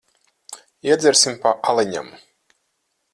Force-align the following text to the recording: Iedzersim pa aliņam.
Iedzersim 0.89 1.37
pa 1.45 1.53
aliņam. 1.73 2.13